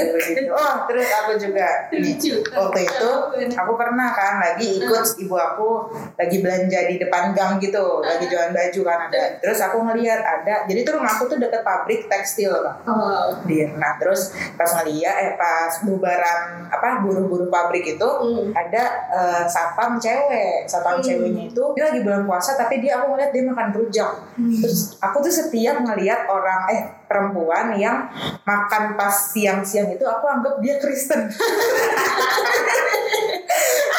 Oh, 0.48 0.74
terus 0.86 1.08
aku 1.14 1.32
juga 1.36 1.88
nih, 1.88 2.00
Lucu. 2.02 2.32
waktu 2.46 2.80
itu 2.82 3.10
aku 3.52 3.72
pernah 3.74 4.08
kan 4.10 4.32
lagi 4.38 4.78
ikut 4.78 5.04
ibu 5.18 5.34
aku 5.34 5.68
lagi 6.14 6.36
belanja 6.40 6.80
di 6.86 6.96
depan 6.96 7.32
gang 7.32 7.56
gitu, 7.56 8.00
lagi 8.00 8.24
jualan 8.26 8.52
baju 8.52 8.80
kan 8.82 8.98
ada. 9.06 9.22
Terus 9.38 9.58
aku 9.60 9.78
ngeliat 9.82 10.20
ada, 10.20 10.54
jadi 10.64 10.80
tuh 10.82 10.92
rumah 10.96 11.12
aku 11.12 11.24
tuh 11.26 11.38
deket 11.38 11.62
pabrik 11.62 12.04
tekstil 12.06 12.52
kan. 12.52 12.76
oh 12.86 13.26
Dia, 13.44 13.72
nah 13.74 13.96
terus 13.96 14.28
pas 14.54 14.68
ngeliat, 14.74 15.14
eh 15.16 15.32
pas 15.34 15.72
bubaran 15.82 16.38
apa 16.66 17.00
buruh-buruh 17.00 17.48
pabrik 17.48 17.86
itu 17.88 18.08
Hmm. 18.16 18.50
ada 18.50 18.84
eh, 19.08 19.44
satpam 19.46 19.96
cewek, 19.96 20.64
satpam 20.64 20.98
Hmm. 20.98 21.04
ceweknya 21.04 21.44
itu 21.46 21.62
dia 21.74 21.84
lagi 21.86 22.00
bulan 22.00 22.24
puasa 22.24 22.56
tapi 22.56 22.65
dia 22.74 22.98
aku 22.98 23.14
ngeliat 23.14 23.30
dia 23.30 23.44
makan 23.46 23.68
rujak. 23.70 24.12
Terus 24.34 24.98
aku 24.98 25.22
tuh 25.22 25.32
setiap 25.32 25.78
ngeliat 25.86 26.26
orang 26.26 26.60
eh 26.74 26.82
perempuan 27.06 27.78
yang 27.78 28.10
makan 28.42 28.98
pas 28.98 29.14
siang-siang 29.30 29.94
itu 29.94 30.02
aku 30.02 30.26
anggap 30.26 30.58
dia 30.58 30.76
Kristen. 30.82 31.30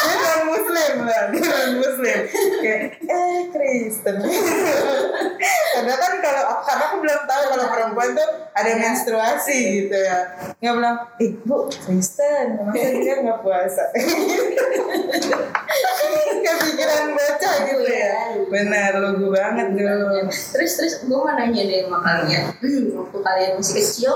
Dia 0.07 0.15
non 0.23 0.41
muslim 0.53 0.93
lah 1.03 1.21
dia 1.33 1.41
non 1.43 1.71
muslim. 1.83 2.19
Kayak 2.63 3.01
eh 3.01 3.39
Kristen. 3.51 4.15
Karena 5.73 5.93
kan 5.93 6.13
kalau 6.23 6.43
karena 6.63 6.83
aku 6.89 6.97
belum 7.03 7.21
tahu 7.27 7.43
kalau 7.53 7.65
perempuan 7.69 8.09
tuh 8.17 8.29
ada 8.55 8.71
menstruasi 8.77 9.85
gitu 9.85 9.97
ya. 9.97 10.19
Nggak 10.61 10.73
bilang 10.79 10.97
eh 11.19 11.31
bu 11.43 11.67
Kristen. 11.69 12.47
Masa 12.61 12.87
dia 12.97 13.15
nggak 13.21 13.39
puasa? 13.43 13.83
Kepikiran 16.47 17.11
ya 17.11 17.26
benar 18.57 18.91
lugu 18.97 19.29
banget 19.29 19.67
dulu 19.69 20.25
Terus 20.33 20.71
terus 20.73 20.93
gue 21.05 21.13
mau 21.13 21.29
nanya 21.29 21.61
deh 21.61 21.85
sama 21.85 21.99
kalian 22.01 22.43
waktu 22.97 23.17
kalian 23.21 23.51
masih 23.55 23.73
kecil 23.77 24.13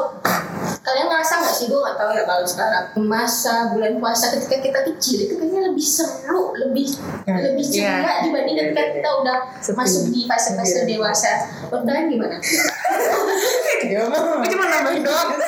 kalian 0.82 1.06
ngerasa 1.08 1.34
nggak 1.38 1.54
sih 1.54 1.66
gue 1.70 1.78
nggak 1.78 1.98
tahu 1.98 2.10
ya 2.12 2.24
kalau 2.26 2.46
sekarang 2.46 2.86
masa 3.04 3.70
bulan 3.70 4.02
puasa 4.02 4.34
ketika 4.34 4.58
kita 4.60 4.80
kecil 4.90 5.18
itu 5.22 5.34
kayaknya 5.38 5.62
lebih 5.70 5.86
seru 5.86 6.58
lebih 6.58 6.90
Ya, 7.22 7.38
lebih 7.38 7.62
ceria 7.64 8.02
iya. 8.02 8.14
dibanding 8.26 8.58
ketika 8.58 8.84
kita 8.98 9.10
udah 9.22 9.38
Sepi. 9.62 9.78
masuk 9.78 10.04
di 10.10 10.26
fase-fase 10.26 10.84
Iya. 10.84 10.90
dewasa 10.90 11.32
menurut 11.70 11.84
kalian 11.86 12.06
gimana? 12.10 12.36
mah 14.10 14.48
cuma 14.50 14.66
nambahin 14.66 15.02
doang 15.06 15.30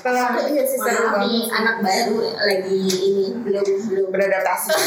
kalau 0.00 0.20
aku 0.22 0.40
iya 0.48 0.62
sih 0.62 0.76
seru 0.76 1.10
banget 1.10 1.48
anak 1.50 1.76
baru 1.80 2.16
lagi 2.36 2.78
ini 2.84 3.24
belum 3.40 3.64
belum 3.88 4.08
beradaptasi 4.10 4.68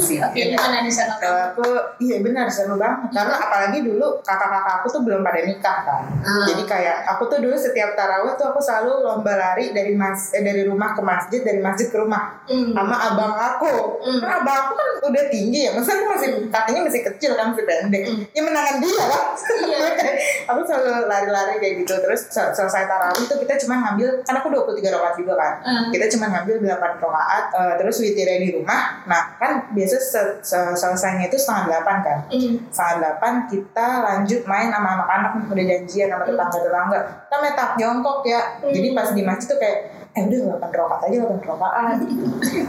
Oke 0.00 0.40
gimana 0.46 0.82
nih 0.82 0.92
sana? 0.92 1.14
Kalau 1.16 1.40
aku 1.50 1.64
iya 1.98 2.20
benar 2.20 2.46
seru 2.46 2.76
banget 2.76 3.10
karena 3.10 3.34
apalagi 3.34 3.80
dulu 3.80 4.20
kakak-kakak 4.20 4.74
aku 4.78 4.86
tuh 4.90 5.02
belum 5.02 5.20
pada 5.20 5.40
nikah 5.40 5.78
kan. 5.82 6.02
Ah. 6.20 6.44
Jadi 6.44 6.62
kayak 6.64 7.06
aku 7.06 7.26
tuh 7.26 7.38
dulu 7.38 7.54
setiap 7.54 7.94
tarawih 7.94 8.34
tuh 8.34 8.50
aku 8.50 8.60
selalu 8.60 9.02
lomba 9.02 9.32
lari 9.32 9.70
dari 9.70 9.94
mas 9.94 10.30
eh, 10.30 10.42
dari 10.42 10.62
rumah 10.62 10.92
ke 10.92 11.00
masjid 11.00 11.40
dari 11.40 11.58
masjid 11.58 11.88
ke 11.88 11.96
rumah 11.96 12.42
Hmm. 12.44 12.74
sama 12.74 12.96
abang 12.98 13.30
aku. 13.32 14.02
Hmm. 14.02 14.18
Karena 14.18 14.42
abang 14.42 14.56
aku 14.60 14.72
kan 14.74 14.88
udah 15.06 15.24
tinggi 15.28 15.64
ya, 15.64 15.72
masa 15.72 15.94
aku 15.94 16.06
masih 16.10 16.28
kakinya 16.50 16.82
masih 16.82 17.00
kecil 17.04 17.30
kan 17.32 17.54
masih 17.54 17.64
pendek. 17.64 18.02
Hmm. 18.04 18.20
Ya 18.30 18.40
menangan 18.42 18.76
dia 18.78 18.94
lah. 19.00 19.24
Iya. 19.64 19.78
aku 20.50 20.60
selalu 20.62 21.06
lari-lari 21.06 21.54
kayak 21.56 21.74
gitu. 21.80 21.94
Terus 21.96 22.26
sel- 22.28 22.50
selesai 22.50 22.84
tarawih 22.84 23.24
tuh 23.24 23.38
kita 23.38 23.49
cuma 23.56 23.80
ngambil 23.80 24.22
kan 24.22 24.34
aku 24.36 24.48
23 24.48 24.90
rakaat 24.90 25.14
juga 25.16 25.34
kan. 25.34 25.52
Hmm. 25.62 25.88
Kita 25.88 26.06
cuma 26.12 26.26
ngambil 26.28 26.56
8 26.60 27.00
rakaat 27.00 27.44
eh, 27.50 27.74
terus 27.78 27.96
witirnya 27.98 28.38
di 28.38 28.50
rumah. 28.52 29.02
Nah, 29.04 29.22
kan 29.36 29.70
biasa 29.70 29.96
se- 29.96 30.38
se- 30.40 30.76
selesainya 30.76 31.26
itu 31.26 31.34
setengah 31.34 31.80
8 31.80 32.06
kan. 32.06 32.18
Hmm. 32.28 32.54
Setengah 32.68 33.16
8 33.18 33.48
kita 33.48 33.86
lanjut 34.00 34.40
main 34.44 34.68
sama 34.68 34.88
anak-anak 34.96 35.30
udah 35.48 35.64
janjian 35.66 36.08
sama 36.08 36.24
tetangga-tetangga. 36.24 36.98
Kita 37.26 37.36
metak 37.40 37.70
jongkok 37.76 38.18
ya. 38.22 38.40
Jadi 38.62 38.88
pas 38.92 39.08
di 39.10 39.22
masjid 39.22 39.46
tuh 39.48 39.58
kayak 39.58 39.78
eh 40.10 40.26
udah 40.26 40.58
8 40.58 40.74
rakaat 40.74 41.00
aja 41.06 41.16
8 41.22 41.38
rakaat. 41.38 41.96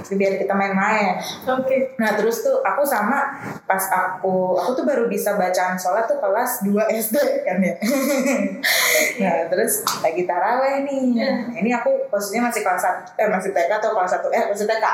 Jadi 0.05 0.13
biar 0.13 0.33
kita 0.37 0.53
main-main. 0.53 1.17
Oke. 1.49 1.97
Nah 1.97 2.13
terus 2.13 2.45
tuh 2.45 2.61
aku 2.61 2.85
sama 2.85 3.33
pas 3.65 3.81
aku 3.89 4.53
aku 4.61 4.77
tuh 4.77 4.85
baru 4.85 5.09
bisa 5.09 5.33
bacaan 5.33 5.73
sholat 5.73 6.05
tuh 6.05 6.21
kelas 6.21 6.61
2 6.61 6.77
SD 7.01 7.17
kan 7.41 7.57
ya. 7.57 7.73
nah 9.21 9.35
terus 9.49 9.81
lagi 10.05 10.29
taraweh 10.29 10.85
nih. 10.85 11.17
Nah, 11.17 11.57
ini 11.57 11.73
aku 11.73 12.05
posisinya 12.13 12.53
masih 12.53 12.61
kelas 12.61 12.77
satu 12.77 13.09
eh 13.17 13.25
masih 13.25 13.49
TK 13.49 13.71
atau 13.81 13.89
kelas 13.97 14.21
1 14.21 14.37
eh 14.37 14.43
masih 14.53 14.65
TK. 14.69 14.85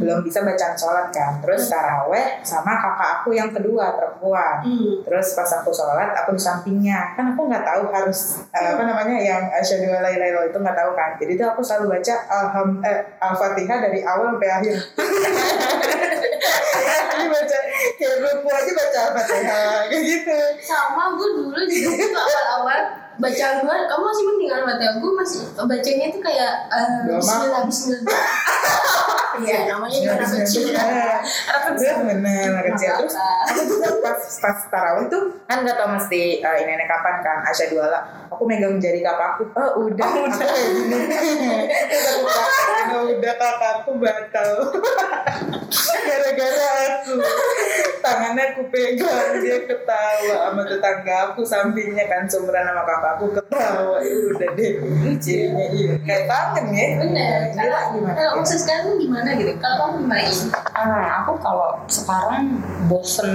Belum 0.00 0.18
bisa 0.24 0.40
bacaan 0.40 0.72
sholat 0.72 1.12
kan. 1.12 1.44
Terus 1.44 1.68
taraweh 1.68 2.40
sama 2.40 2.72
kakak 2.80 3.10
aku 3.20 3.36
yang 3.36 3.52
kedua 3.52 3.92
perempuan. 3.92 4.64
Hmm. 4.64 5.04
Terus 5.04 5.36
pas 5.36 5.50
aku 5.60 5.68
sholat 5.76 6.16
aku 6.16 6.32
di 6.32 6.40
sampingnya 6.40 7.12
kan 7.12 7.36
aku 7.36 7.44
nggak 7.52 7.68
tahu 7.68 7.92
harus 7.92 8.48
eh, 8.56 8.72
apa 8.72 8.82
namanya 8.88 9.20
yang 9.20 9.44
asyhadu 9.52 9.92
alla 9.92 10.08
itu 10.16 10.56
nggak 10.56 10.76
tahu 10.78 10.90
kan. 10.96 11.20
Jadi 11.20 11.36
tuh 11.36 11.52
aku 11.52 11.65
selalu 11.66 11.98
baca 11.98 12.14
alham 12.30 12.68
eh, 12.86 13.00
al-fatihah 13.18 13.78
dari 13.82 14.00
awal 14.06 14.38
sampai 14.38 14.50
akhir. 14.62 14.76
Jadi 16.86 17.26
baca 17.26 17.58
kayak 17.98 18.16
ruku 18.22 18.48
aja 18.48 18.70
baca 18.70 18.98
al-fatihah 19.10 19.90
kayak 19.90 20.02
gitu. 20.06 20.38
sama 20.62 21.18
gue 21.18 21.28
dulu 21.34 21.60
juga 21.66 21.90
gitu 21.98 22.14
awal-awal 22.14 22.80
bacaan 23.16 23.64
gue 23.64 23.76
kamu 23.88 24.02
masih 24.04 24.24
mending 24.28 24.50
kan 24.52 24.60
Mateo 24.68 24.92
gue 25.00 25.12
masih 25.16 25.40
bacanya 25.56 26.06
tuh 26.12 26.20
kayak 26.20 26.52
Doa 27.08 27.16
Bismillah 27.16 27.62
Bismillah 27.64 28.04
iya 29.42 29.58
namanya 29.68 29.98
juga 29.98 30.12
anak 30.16 30.30
kecil. 30.44 30.64
ya 30.72 31.20
anak 31.24 31.62
kecil. 31.74 31.94
Bener 32.06 32.48
anak 32.52 32.64
kecil. 32.72 32.92
Terus 33.04 33.16
Apa-apa. 33.16 33.50
aku 33.50 33.60
juga 33.68 33.88
pas 34.00 34.20
pas 34.40 34.58
tarawih 34.72 35.06
tuh 35.10 35.22
kan 35.44 35.58
nggak 35.64 35.76
tau 35.76 35.88
mesti 35.92 36.40
uh, 36.40 36.56
ini 36.56 36.70
nenek 36.76 36.88
kapan 36.88 37.16
kan 37.20 37.38
asyhadu 37.50 37.80
alla 37.82 38.00
aku 38.30 38.42
megang 38.46 38.76
jari 38.78 39.00
kakakku 39.04 39.44
oh 39.56 39.88
udah. 39.88 40.06
Aku 40.06 40.28
kayak 40.40 40.68
gini. 40.72 41.00
Terus 41.90 42.04
aku 42.12 42.22
katakan, 42.26 42.86
"Oh, 42.96 43.04
udah 43.10 43.34
kakakku 43.36 43.90
batal. 43.98 44.52
Gara-gara 46.06 46.75
tangannya 48.36 48.52
aku 48.52 48.62
pegang? 48.68 49.32
Dia 49.40 49.58
ketawa 49.64 50.34
sama 50.46 50.62
tetangga 50.68 51.14
aku 51.32 51.40
sampingnya 51.42 52.04
kan 52.06 52.28
sumuran 52.28 52.68
sama 52.68 52.82
kakakku 52.84 53.26
ketawa. 53.32 53.96
Ya 54.04 54.14
udah 54.36 54.50
deh 54.52 54.72
cirinya 55.16 55.64
iya. 55.72 55.92
Kayak 56.04 56.22
kangen 56.28 56.66
ya. 56.76 56.86
Bener. 57.00 57.38
Gila, 57.56 57.80
gimana? 57.96 58.14
kalau 58.16 58.32
maksud 58.44 58.58
sekarang 58.60 59.00
gimana 59.00 59.28
gitu? 59.40 59.52
Kalau 59.56 59.76
kamu 59.80 59.96
gimana? 60.04 60.20
Ini 60.20 60.48
Ah, 60.76 61.24
aku 61.24 61.32
kalau 61.40 61.80
sekarang 61.88 62.60
bosen 62.92 63.32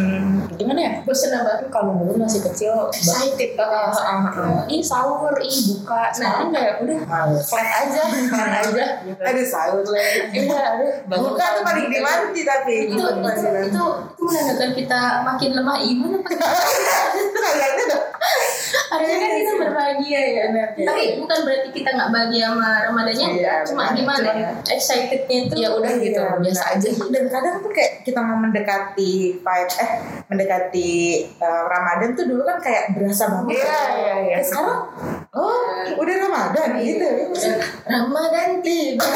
gimana 0.62 0.80
ya? 0.80 0.92
bosan 1.02 1.34
apa? 1.34 1.66
Kalau 1.74 1.98
dulu 1.98 2.22
masih 2.22 2.46
kecil, 2.46 2.94
excited 2.94 3.58
ah, 3.58 3.90
ah, 3.90 4.30
ah, 4.30 4.62
ih 4.70 4.84
sahur, 4.86 5.34
ih 5.42 5.58
buka. 5.74 6.14
Sekarang 6.14 6.54
kayak 6.54 6.86
udah 6.86 7.00
flat 7.42 7.70
aja, 7.90 8.04
flat 8.30 8.52
aja. 8.70 8.86
Gitu. 9.02 9.22
ada 9.34 9.44
sahur 9.44 9.82
lagi. 9.82 10.46
Iya, 10.46 10.64
bangun 11.10 11.34
Bukan 11.34 11.50
tuh 11.58 11.64
paling 11.66 11.88
dimanti 11.90 12.42
tapi. 12.46 12.76
Itu 12.92 13.02
itu, 13.02 13.30
itu 13.72 13.72
itu 13.72 13.86
menandakan 14.22 14.70
kita 14.76 14.91
makin 15.24 15.52
lemah 15.54 15.78
iman 15.80 16.12
apa 16.18 16.30
kayaknya 17.52 17.86
dah. 17.88 18.02
harusnya 18.92 19.18
kan 19.18 19.32
kita 19.34 19.54
berbahagia 19.58 20.22
ya 20.22 20.44
tapi 20.78 21.04
bukan 21.18 21.38
berarti 21.44 21.70
kita 21.72 21.90
nggak 21.92 22.10
bahagia 22.10 22.44
sama 22.52 22.70
ramadannya 22.86 23.28
Iya, 23.34 23.54
cuma 23.64 23.84
benar. 23.86 23.96
gimana 23.98 24.20
Cuma- 24.22 24.36
ya 24.38 24.50
excitednya 24.70 25.38
itu 25.42 25.54
Ya 25.58 25.70
udah 25.72 25.92
gitu, 25.94 26.20
Iya, 26.20 26.40
biasa 26.40 26.64
benar. 26.66 26.76
aja. 26.78 26.88
Dan 27.10 27.24
kadang 27.28 27.56
tuh 27.60 27.72
kayak 27.72 27.92
kita 28.02 28.20
mau 28.20 28.38
mendekati 28.38 29.12
vibe 29.38 29.74
eh 29.78 29.92
mendekati 30.28 30.92
uh, 31.38 31.64
Ramadan 31.68 32.10
tuh 32.14 32.26
dulu 32.26 32.42
kan 32.44 32.58
kayak 32.60 32.84
berasa 32.94 33.24
banget. 33.30 33.58
Iya, 33.58 33.80
iya, 33.94 34.16
iya. 34.22 34.36
Eh, 34.40 34.44
sekarang 34.44 34.80
oh 35.32 35.60
udah 35.94 36.16
Ramadan 36.22 36.70
gitu. 36.78 37.08
Ramadan 37.86 38.50
tiba 38.62 39.08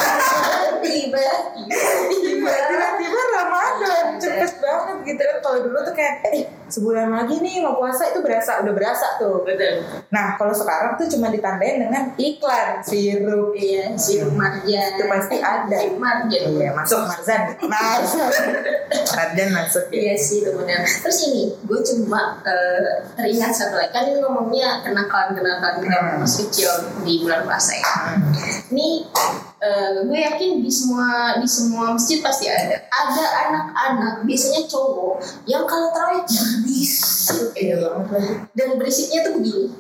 tiba 0.82 1.24
tiba 2.12 2.52
Tiba-tiba 2.66 3.22
Ramadan 3.34 4.06
cepet 4.18 4.52
banget 4.54 4.65
gitu 5.06 5.22
kan. 5.22 5.38
Kalau 5.40 5.60
dulu 5.62 5.78
tuh 5.82 5.94
kayak 5.94 6.14
eh 6.28 6.44
sebulan 6.66 7.08
lagi 7.08 7.38
nih 7.38 7.62
mau 7.62 7.78
puasa 7.78 8.10
itu 8.10 8.20
berasa 8.20 8.60
udah 8.60 8.74
berasa 8.74 9.08
tuh. 9.16 9.46
betul 9.46 9.86
Nah 10.10 10.34
kalau 10.34 10.50
sekarang 10.52 10.98
tuh 10.98 11.06
cuma 11.08 11.30
ditandain 11.30 11.78
dengan 11.80 12.10
iklan 12.16 12.82
sirup 12.82 13.54
iya 13.54 13.94
sirup 13.94 14.34
marjan 14.34 14.98
itu 14.98 15.06
pasti 15.06 15.38
ada. 15.38 15.78
sirup 15.78 15.98
marjan 15.98 16.44
Iya 16.52 16.70
masuk 16.74 17.00
Marzan. 17.06 17.42
Marzan. 17.64 18.30
Marzan 18.90 19.50
masuk 19.52 19.86
ya. 19.90 19.98
Iya 20.02 20.16
sih 20.16 20.38
itu 20.42 20.52
benar. 20.52 20.82
Terus 20.82 21.18
ini, 21.24 21.44
gue 21.60 21.80
cuma 21.84 22.42
eh, 22.42 23.06
teringat 23.14 23.52
satu 23.52 23.76
lagi. 23.76 23.92
Kan 23.92 24.10
ini 24.10 24.20
ngomongnya 24.20 24.82
kenakalan-kenakalan 24.82 25.78
kita 25.80 25.94
Hmm. 25.96 26.20
masih 26.22 26.44
kecil 26.48 26.72
di 27.02 27.22
bulan 27.22 27.46
puasa 27.46 27.72
ya. 27.74 27.86
Hmm. 27.86 28.34
Ini 28.70 28.88
eh, 29.66 30.06
gue 30.06 30.20
yakin 30.22 30.62
di 30.62 30.70
semua 30.70 31.36
di 31.42 31.48
semua 31.50 31.98
masjid 31.98 32.22
pasti 32.22 32.46
ada. 32.46 32.78
Ada 32.86 33.26
anak-anak, 33.50 34.14
biasanya 34.30 34.70
cowok, 34.70 35.18
yang 35.50 35.66
kalau 35.66 35.90
terawih 35.90 36.22
berisik. 36.64 37.50
Iya 37.58 37.76
banget. 37.82 38.46
Dan 38.54 38.78
berisiknya 38.78 39.26
tuh 39.26 39.42
begini. 39.42 39.74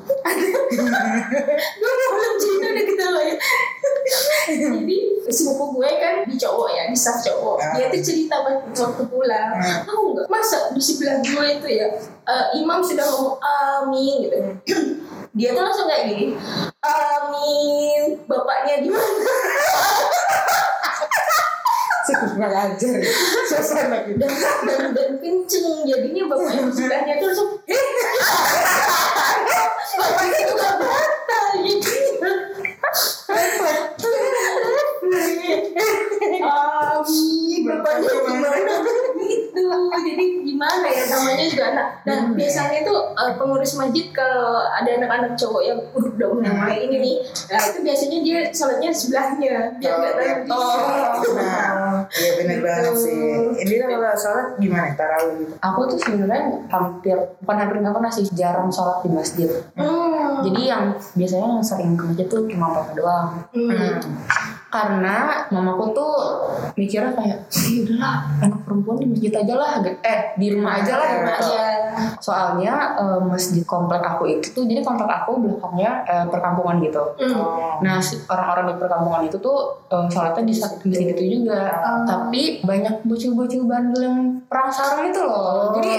gue 1.78 1.92
mau 1.94 2.10
belum 2.18 2.36
cerita 2.42 2.66
udah 2.74 2.86
ketawa 2.90 3.22
ya. 3.22 3.36
Jadi 4.46 4.98
sepupu 5.30 5.66
gue 5.78 5.90
kan 6.02 6.16
di 6.26 6.36
cowok 6.38 6.70
ya, 6.74 6.84
di 6.90 6.98
staff 6.98 7.22
cowok. 7.22 7.58
Dia 7.78 7.94
tuh 7.94 8.02
cerita 8.02 8.36
waktu 8.74 9.04
pulang. 9.06 9.50
Hmm. 9.62 9.86
Tahu 9.86 10.04
nggak? 10.18 10.26
Masa 10.26 10.74
di 10.74 10.82
sebelah 10.82 11.22
gue 11.22 11.46
itu 11.62 11.70
ya 11.70 11.88
eh, 12.26 12.46
imam 12.58 12.82
sudah 12.82 13.06
ngomong 13.06 13.38
amin 13.40 14.16
gitu. 14.26 14.38
Dia 15.38 15.52
tuh 15.52 15.64
langsung 15.68 15.88
kayak 15.92 16.06
gini. 16.10 16.26
Amin. 16.86 18.02
Bapaknya 18.30 18.76
di 18.86 18.90
mana? 18.94 19.34
cukup 22.06 22.38
nggak 22.38 22.54
ajar 22.54 23.02
suasana 23.50 23.98
gitu 24.06 24.22
Dan, 24.22 24.94
dan, 24.94 25.12
kenceng. 25.18 25.90
Jadinya 25.90 26.24
bapaknya 26.30 26.70
sebelahnya 26.70 27.14
tuh 27.18 27.28
langsung. 27.34 27.50
"Eh." 27.66 27.86
bapaknya 29.96 30.42
juga 30.46 30.68
batal 30.78 31.46
gitu. 31.66 31.90
Amin. 36.46 37.62
Bapaknya 37.66 38.10
gimana? 38.22 38.76
gitu. 39.18 39.62
Jadi 40.06 40.26
gimana 40.46 40.86
ya? 40.94 41.04
Dong? 41.10 41.26
Anak 41.86 42.02
dan 42.02 42.18
Hmm. 42.26 42.34
biasanya 42.34 42.80
tuh 42.82 43.00
eh, 43.14 43.32
pengurus 43.36 43.74
masjid 43.76 44.06
kalau 44.10 44.58
ada 44.66 44.90
anak-anak 44.92 45.32
cowok 45.36 45.62
yang 45.62 45.78
udah 45.94 46.28
udah 46.32 46.50
Hmm. 46.50 46.60
mulai 46.60 46.80
ini 46.82 46.98
nih 46.98 47.16
nah 47.48 47.62
itu 47.62 47.78
biasanya 47.80 48.18
dia 48.20 48.38
sholatnya 48.50 48.90
di 48.90 48.98
sebelahnya 48.98 49.54
biar 49.76 49.94
nggak 49.94 50.14
terlalu 50.16 50.54
Oh, 51.26 51.34
nah, 51.36 52.06
iya 52.12 52.32
bener 52.36 52.56
Gitu. 52.56 52.64
banget 52.64 52.94
sih. 52.96 53.22
Ini 53.58 53.76
kalau 53.84 54.16
sholat 54.16 54.48
gimana 54.56 54.94
tarawih 54.94 55.34
gitu? 55.38 55.54
Aku 55.60 55.80
tuh 55.86 55.98
sebenarnya 55.98 56.42
hampir 56.68 57.18
bukan 57.40 57.58
hampir 57.58 57.76
nggak 57.78 57.94
pernah 57.94 58.12
sih 58.12 58.26
jarang 58.32 58.70
sholat 58.70 59.02
di 59.02 59.10
masjid. 59.10 59.50
Hmm. 59.74 60.42
Jadi 60.42 60.62
yang 60.64 60.84
biasanya 61.12 61.48
yang 61.52 61.64
sering 61.64 61.94
ke 61.94 62.04
masjid 62.04 62.26
tuh 62.26 62.46
cuma 62.46 62.72
papa 62.72 62.92
doang. 62.94 63.30
Hmm. 63.52 64.00
Karena 64.76 65.48
mamaku 65.48 65.96
tuh 65.96 66.14
mikirnya 66.76 67.16
kayak, 67.16 67.48
"Ya 67.48 67.80
udahlah, 67.88 68.16
anak 68.44 68.60
perempuan 68.68 69.00
di 69.00 69.08
masjid 69.08 69.32
aja 69.32 69.56
lah, 69.56 69.80
eh 70.04 70.36
di 70.36 70.52
rumah 70.52 70.84
aja 70.84 71.00
lah 71.00 71.08
gitu." 71.16 71.48
ya. 71.56 71.72
Soalnya 72.20 73.00
eh, 73.00 73.20
masjid 73.24 73.64
komplek 73.64 74.04
aku 74.04 74.28
itu 74.28 74.52
tuh, 74.52 74.68
jadi 74.68 74.84
komplek 74.84 75.08
aku 75.08 75.40
belakangnya 75.40 76.04
eh, 76.04 76.26
perkampungan 76.28 76.84
gitu. 76.84 77.00
Oh. 77.32 77.80
Nah, 77.80 78.04
orang-orang 78.28 78.76
di 78.76 78.76
perkampungan 78.84 79.22
itu 79.24 79.38
tuh 79.40 79.80
eh, 79.88 80.08
sholatnya 80.12 80.44
di 80.44 80.52
saat 80.52 80.84
di 80.84 80.92
situ 80.92 81.24
juga. 81.40 81.72
Oh. 81.80 82.04
Tapi 82.04 82.60
banyak 82.68 83.08
bocil-bocil 83.08 83.64
bandel 83.64 84.02
yang 84.04 84.20
perang 84.52 84.68
sarung 84.68 85.08
itu 85.08 85.24
loh. 85.24 85.72
Jadi 85.80 85.92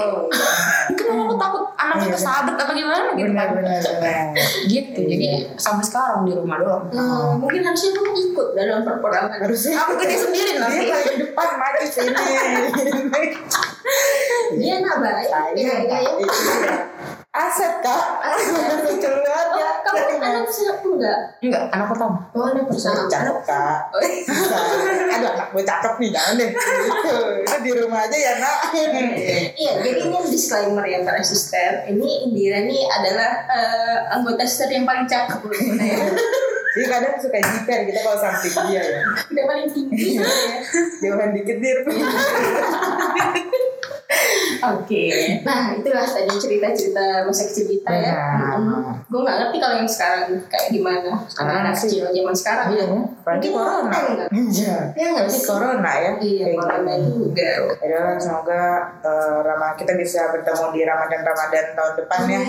mungkin 0.87 1.05
aku 1.19 1.35
takut 1.35 1.63
anaknya 1.75 2.05
Iya. 2.05 2.13
kesadap 2.13 2.55
apa 2.55 2.71
gimana 2.71 3.07
gitu 3.11 3.27
benar 3.27 3.45
kan. 3.45 3.55
benar 3.57 3.79
benar. 3.81 4.25
Gitu. 4.71 4.99
Iya. 4.99 5.11
Jadi 5.11 5.27
sampai 5.55 5.83
sekarang 5.83 6.19
di 6.23 6.33
rumah 6.33 6.57
doang. 6.57 6.83
Hmm, 6.89 7.37
mungkin 7.37 7.61
harusnya 7.61 7.91
kamu 7.91 8.11
ikut 8.25 8.47
dalam 8.53 8.81
perperangan 8.81 9.37
Harusnya 9.39 9.75
Aku 9.77 9.91
gede 9.97 10.15
sendiri 10.17 10.51
dia 10.51 10.59
nanti. 10.59 10.85
paling 10.87 11.17
depan 11.21 11.47
maju 11.55 11.85
sini. 11.85 12.13
dia 14.57 14.73
anak 14.79 14.95
baik 14.97 15.25
Saya 15.25 15.49
ya, 15.53 15.75
ya, 15.81 15.97
ya. 15.97 16.11
iya. 16.17 16.75
Aset 17.37 17.73
kak. 17.79 18.05
Lucu 18.81 19.09
banget 19.25 19.47
Oh, 19.47 19.55
ya. 19.55 19.69
kamu 19.79 20.19
anak 20.19 20.45
siapa 20.49 20.83
enggak? 20.83 21.19
Enggak, 21.39 21.63
anak 21.71 21.87
pertama. 21.87 22.17
Oh, 22.33 22.43
anak 22.43 22.65
pertama. 22.65 23.05
Cakep 23.05 23.37
kak. 23.45 23.77
Oh, 23.89 24.01
Bisa. 24.01 24.57
Aduh 25.07 25.29
anak 25.31 25.47
gue 25.49 25.63
cakep 25.63 25.93
nih 25.97 26.09
jangan 26.11 26.33
deh. 26.35 26.49
Gitu. 26.51 27.15
Itu 27.45 27.55
di 27.63 27.71
rumah 27.73 27.99
aja 28.03 28.17
ya 28.17 28.33
nak. 28.37 28.59
Iya, 28.73 29.71
jadi 29.79 29.99
ini 30.03 30.17
disclaimer 30.27 30.83
ya 30.83 30.99
para 31.01 31.21
sister. 31.21 31.85
Ini 31.87 32.09
Indira 32.25 32.59
nih 32.65 32.81
adalah 32.83 33.31
eh, 33.47 33.97
anggota 34.11 34.43
sister 34.43 34.67
yang 34.67 34.83
paling 34.83 35.05
cakep 35.05 35.37
menurut 35.39 35.61
kita 35.61 35.85
ya. 35.85 35.97
Dia 36.77 36.85
kadang 36.87 37.17
suka 37.17 37.37
jiper 37.41 37.79
kita 37.89 37.99
kalau 38.01 38.17
samping 38.19 38.53
dia 38.69 38.81
ya. 38.83 39.01
Udah 39.01 39.43
paling 39.47 39.67
tinggi 39.67 40.13
ya. 40.13 40.25
Jauhan 41.01 41.29
dikit 41.33 41.57
dir. 41.57 41.77
Oke. 44.57 45.03
Nah, 45.45 45.73
itulah 45.77 46.05
tadi 46.05 46.33
cerita-cerita 46.35 47.23
masa 47.23 47.43
kecil 47.47 47.65
kita 47.69 47.91
ya. 47.93 48.15
Benar. 48.59 49.03
Gue 49.07 49.21
gak 49.23 49.37
ngerti 49.39 49.57
kalau 49.61 49.75
yang 49.79 49.89
sekarang 49.89 50.21
kayak 50.49 50.67
gimana. 50.73 51.11
Sekarang 51.29 51.55
Anak 51.63 51.75
sih. 51.75 51.87
kecil 51.87 52.09
zaman 52.11 52.35
sekarang. 52.35 52.67
Iya, 52.73 52.85
apalagi 52.87 53.47
Mungkin 53.47 53.51
corona. 53.55 53.97
Iya. 54.33 54.75
Iya 54.97 55.07
nggak 55.15 55.27
sih? 55.29 55.41
corona 55.47 55.91
ya. 55.95 56.11
Iya, 56.19 56.45
corona 56.57 56.91
gitu. 56.97 57.11
juga. 57.29 57.51
Ya 57.83 58.01
semoga 58.19 58.61
eh, 59.01 59.37
Rama 59.45 59.67
kita 59.79 59.93
bisa 59.95 60.31
bertemu 60.33 60.65
di 60.75 60.81
Ramadan 60.83 61.21
Ramadan 61.23 61.65
tahun 61.77 61.93
depan 62.03 62.19
ya. 62.27 62.41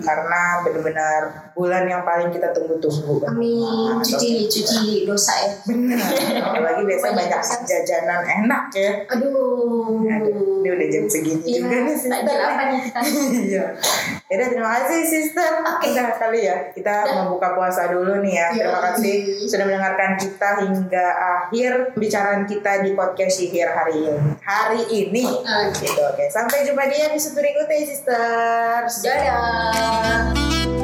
Karena 0.00 0.40
benar-benar 0.64 1.22
bulan 1.54 1.86
yang 1.86 2.02
paling 2.02 2.28
kita 2.28 2.50
tunggu-tunggu. 2.50 3.22
Amin. 3.24 3.96
Cuci, 4.02 4.50
cuci 4.50 5.06
dosa 5.06 5.32
ya. 5.38 5.50
Benar. 5.64 5.98
Apalagi 6.50 6.82
biasanya 6.82 7.14
banyak 7.14 7.40
jajanan 7.62 8.22
enak 8.44 8.64
ya. 8.74 8.92
Aduh. 9.08 10.02
Aduh, 10.04 10.60
ini 10.60 10.68
udah 10.68 10.88
jam 10.90 11.04
segini 11.06 11.42
Iya, 11.46 11.58
juga 11.62 11.76
nih 11.80 11.94
sister. 11.94 12.10
takjil 12.12 12.40
apa 12.40 12.62
nih 12.66 12.78
kita? 12.82 13.00
Iya. 13.44 13.64
Yaudah 14.24 14.46
terima 14.50 14.70
kasih 14.76 15.00
sister. 15.04 15.50
Oke. 15.62 15.86
Udah 15.90 16.08
kali 16.18 16.40
ya. 16.42 16.56
Kita 16.70 16.94
Udah. 17.02 17.14
mau 17.22 17.38
buka 17.38 17.48
puasa 17.54 17.86
dulu 17.88 18.18
nih 18.20 18.34
ya. 18.34 18.46
Terima 18.50 18.74
Yoi. 18.74 18.84
kasih 18.90 19.14
sudah 19.46 19.64
mendengarkan 19.64 20.10
kita 20.18 20.50
hingga 20.60 21.06
akhir 21.38 21.72
pembicaraan 21.94 22.42
kita 22.44 22.82
di 22.82 22.90
podcast 22.92 23.34
Sihir 23.34 23.68
hari 23.68 24.10
ini. 24.10 24.30
Hari 24.40 24.82
ini. 24.90 25.24
Oke. 25.38 25.86
Gitu, 25.86 26.00
Oke, 26.00 26.24
sampai 26.28 26.66
jumpa 26.66 26.84
di 26.86 26.96
episode 27.00 27.34
berikutnya, 27.34 27.78
sisters. 27.84 28.94
Dadah. 29.00 30.83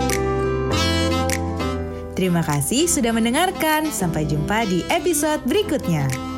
Terima 2.21 2.45
kasih 2.45 2.85
sudah 2.85 3.17
mendengarkan. 3.17 3.89
Sampai 3.89 4.29
jumpa 4.29 4.69
di 4.69 4.85
episode 4.93 5.41
berikutnya. 5.49 6.30